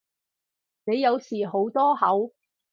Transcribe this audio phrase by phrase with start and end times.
[0.85, 2.31] 你有時好多口